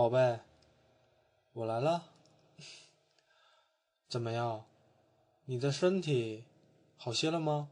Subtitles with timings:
[0.00, 0.40] 宝贝，
[1.52, 2.10] 我来了。
[4.08, 4.64] 怎么样？
[5.44, 6.46] 你的身体
[6.96, 7.68] 好些了吗？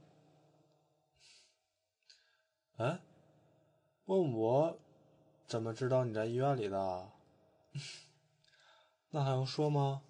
[2.76, 3.00] 哎，
[4.04, 4.78] 问我
[5.46, 7.08] 怎么知道你在医院里的？
[9.08, 10.02] 那还用说吗？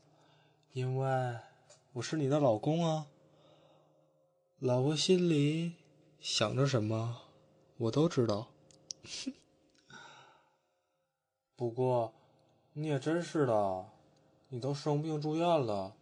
[0.72, 1.38] 因为
[1.92, 3.06] 我是你的老公啊。
[4.58, 5.76] 老婆心里
[6.18, 7.28] 想着什么，
[7.76, 8.48] 我都知道。
[11.54, 12.14] 不过，
[12.80, 13.86] 你也真是的，
[14.50, 15.96] 你都生病住院了，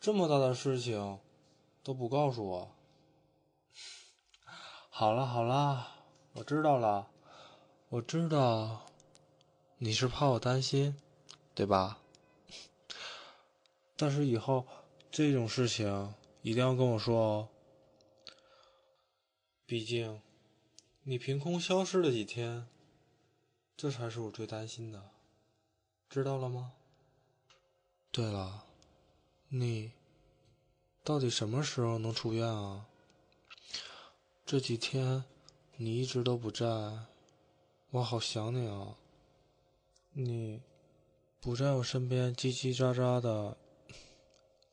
[0.00, 1.20] 这么大的事情
[1.82, 2.74] 都不告诉我。
[4.88, 5.88] 好了好了，
[6.32, 7.10] 我知道了，
[7.90, 8.86] 我知道
[9.76, 10.96] 你是怕我担心，
[11.54, 11.98] 对吧？
[13.94, 14.66] 但是以后
[15.10, 17.48] 这种事情一定要跟我说哦，
[19.66, 20.22] 毕竟
[21.02, 22.66] 你凭空消失了几天。
[23.76, 25.10] 这才是我最担心的，
[26.08, 26.72] 知道了吗？
[28.10, 28.64] 对了，
[29.48, 29.92] 你
[31.04, 32.86] 到底什么时候能出院啊？
[34.46, 35.24] 这几天
[35.76, 36.66] 你一直都不在，
[37.90, 38.96] 我好想你啊！
[40.12, 40.62] 你
[41.40, 43.56] 不在我身边叽叽喳喳的，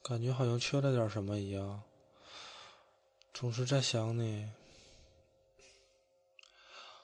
[0.01, 1.83] 感觉好像缺了点什么一样，
[3.33, 4.49] 总是在想你。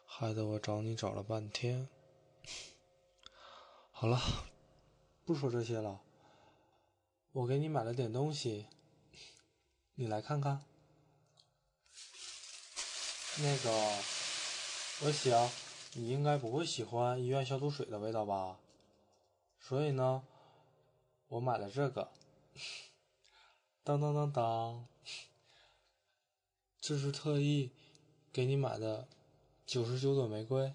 [0.05, 1.89] 害得我找你找了半天。
[4.01, 4.17] 好了，
[5.25, 5.99] 不说这些了。
[7.33, 8.65] 我给你买了点东西，
[9.95, 10.63] 你来看看。
[13.39, 13.69] 那个，
[15.01, 15.51] 我想
[15.95, 18.57] 你应该不会喜欢医院消毒水的味道吧？
[19.59, 20.23] 所以呢，
[21.27, 22.09] 我买了这个。
[23.83, 24.87] 当当当当，
[26.79, 27.71] 这是特意
[28.31, 29.09] 给你买的。
[29.65, 30.73] 九十九朵玫瑰，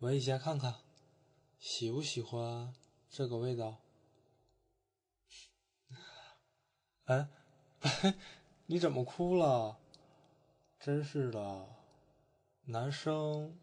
[0.00, 0.74] 闻一下看看，
[1.58, 2.74] 喜不喜欢
[3.08, 3.78] 这个味道？
[7.06, 7.30] 哎，
[8.66, 9.78] 你怎么哭了？
[10.78, 11.66] 真是的，
[12.66, 13.58] 男生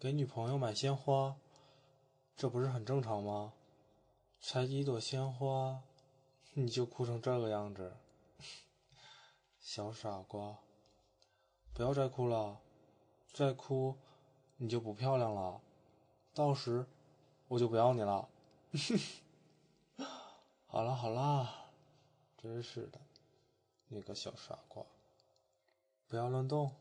[0.00, 1.36] 给女朋友买鲜花，
[2.34, 3.54] 这不是很正常吗？
[4.40, 5.84] 才几朵鲜花，
[6.54, 7.96] 你就哭成这个样子，
[9.60, 10.58] 小傻瓜。
[11.72, 12.60] 不要再哭了，
[13.32, 13.96] 再哭
[14.56, 15.60] 你就不漂亮了，
[16.38, 16.86] 到时
[17.48, 18.28] 我就不要你了。
[20.68, 21.72] 好了好了，
[22.40, 23.00] 真是的，
[23.88, 24.84] 你个小傻瓜，
[26.06, 26.76] 不要乱动，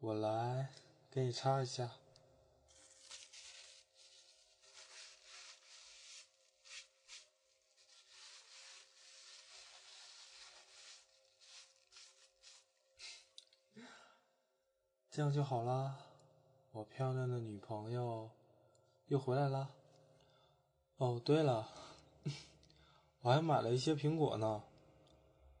[0.00, 0.68] 我来
[1.10, 1.90] 给你擦一下。
[15.10, 15.96] 这样就好啦，
[16.72, 18.30] 我漂亮的女朋友
[19.12, 19.68] 又回来了。
[20.96, 21.68] 哦，对了，
[23.20, 24.62] 我还买了一些苹果呢，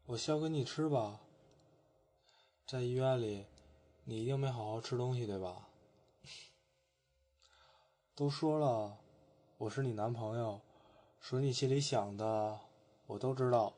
[0.06, 1.20] 我削给你吃吧。
[2.66, 3.44] 在医院里，
[4.04, 5.68] 你一定没好好吃东西，对吧？
[8.16, 8.96] 都说了，
[9.58, 10.58] 我是你男朋友，
[11.20, 12.58] 所以你心里想的
[13.04, 13.74] 我都知道。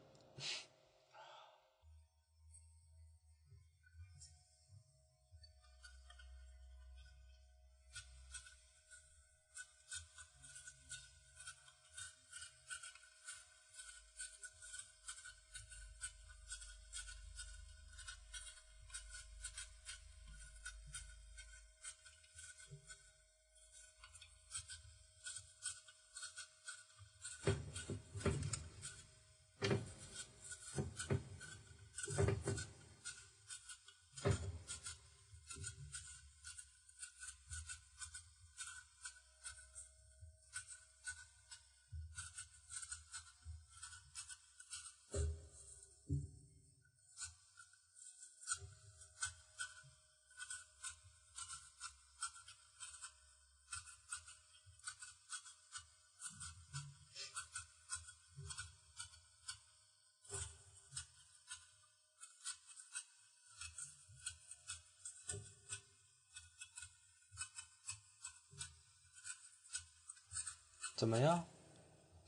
[70.96, 71.44] 怎么样，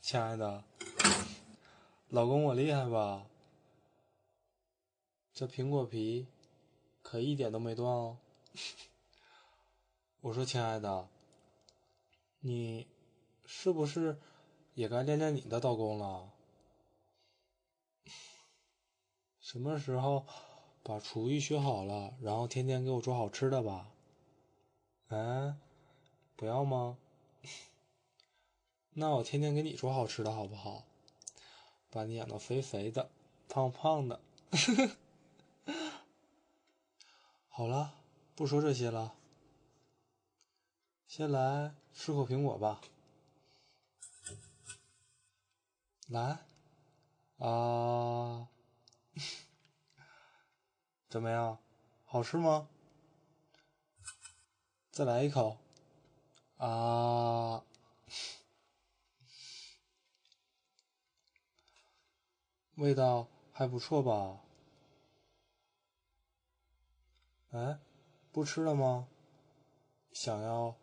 [0.00, 0.64] 亲爱的，
[2.08, 3.24] 老公我厉害吧？
[5.32, 6.26] 这苹果皮
[7.00, 8.18] 可一点都没断哦。
[10.20, 11.08] 我说，亲爱的，
[12.40, 12.88] 你
[13.44, 14.18] 是不是
[14.74, 16.32] 也该练练你的刀工了？
[19.38, 20.26] 什么时候
[20.82, 23.92] 把厨艺学好了，然后天天给我做好吃的吧？
[25.06, 25.56] 嗯，
[26.34, 26.98] 不要吗？
[28.98, 30.84] 那我天天给你做好吃的，好不好？
[31.90, 33.10] 把你养的肥肥的、
[33.46, 34.20] 胖胖的。
[37.48, 37.94] 好了，
[38.34, 39.14] 不说这些了，
[41.06, 42.80] 先来吃口苹果吧。
[46.08, 46.38] 来，
[47.36, 48.48] 啊，
[51.10, 51.58] 怎么样？
[52.06, 52.68] 好吃吗？
[54.90, 55.58] 再来一口，
[56.56, 57.62] 啊，
[62.76, 64.40] 味道还不错吧？
[67.50, 67.78] 哎，
[68.32, 69.08] 不吃了吗？
[70.12, 70.76] 想要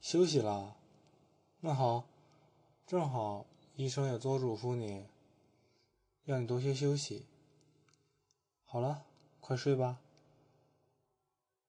[0.00, 0.76] 休息了？
[1.60, 2.08] 那好，
[2.86, 3.46] 正好。
[3.74, 5.08] 医生也多嘱咐你，
[6.24, 7.26] 让你多些休息。
[8.64, 9.06] 好了，
[9.40, 10.00] 快睡吧。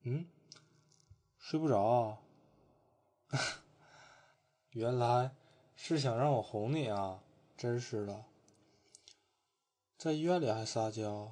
[0.02, 0.28] 嗯，
[1.38, 2.22] 睡不着啊？
[4.72, 5.34] 原来
[5.76, 7.24] 是想让我哄你啊！
[7.56, 8.26] 真是的，
[10.04, 11.32] 在医院里还撒娇，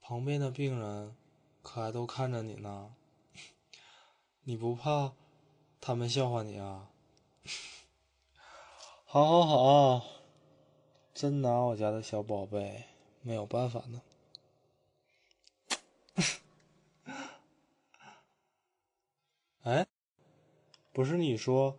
[0.00, 1.14] 旁边的病人
[1.60, 2.96] 可还都看着你呢。
[4.44, 5.12] 你不怕
[5.78, 6.88] 他们笑话你啊？
[9.04, 10.06] 好，好，好，
[11.12, 12.86] 真拿我家的小宝贝
[13.20, 14.00] 没有办法呢。
[19.64, 19.86] 哎，
[20.94, 21.78] 不是你说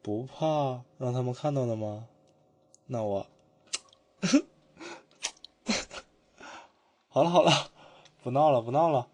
[0.00, 2.08] 不怕让他们看到的吗？
[2.86, 3.26] 那我，
[7.14, 7.70] 好了好了，
[8.24, 9.08] 不闹了不闹了，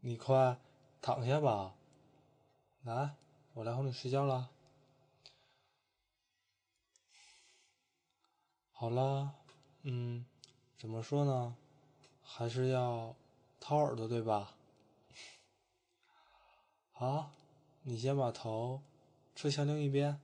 [0.00, 0.58] 你快
[1.00, 1.72] 躺下吧。
[2.82, 3.14] 来，
[3.54, 4.50] 我来哄你睡觉了。
[8.70, 9.32] 好了，
[9.80, 10.26] 嗯，
[10.76, 11.56] 怎么说呢？
[12.22, 13.16] 还是要
[13.58, 14.54] 掏耳朵，对吧？
[16.92, 17.30] 好，
[17.80, 18.82] 你先把头
[19.34, 20.20] 侧向另一边。